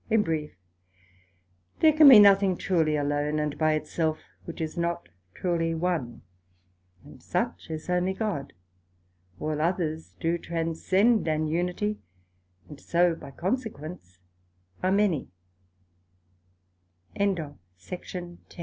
In 0.09 0.23
brief, 0.23 0.55
there 1.79 1.93
can 1.93 2.09
be 2.09 2.17
nothing 2.17 2.57
truly 2.57 2.95
alone 2.95 3.37
and 3.37 3.55
by 3.55 3.73
it 3.73 3.85
self, 3.85 4.17
which 4.45 4.59
is 4.59 4.75
not 4.75 5.09
truly 5.35 5.75
one; 5.75 6.23
and 7.05 7.21
such 7.21 7.69
is 7.69 7.87
only 7.87 8.13
God: 8.15 8.53
All 9.39 9.61
others 9.61 10.15
do 10.19 10.39
transcend 10.39 11.27
an 11.27 11.47
unity, 11.47 11.99
and 12.65 12.79
so 12.81 13.13
by 13.13 13.29
consequenc 13.29 14.01